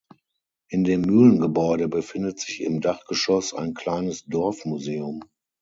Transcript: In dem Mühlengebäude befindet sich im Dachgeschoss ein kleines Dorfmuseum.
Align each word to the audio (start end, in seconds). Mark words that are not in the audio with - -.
In 0.69 0.83
dem 0.83 1.01
Mühlengebäude 1.01 1.87
befindet 1.87 2.39
sich 2.39 2.63
im 2.63 2.81
Dachgeschoss 2.81 3.53
ein 3.53 3.75
kleines 3.75 4.25
Dorfmuseum. 4.25 5.21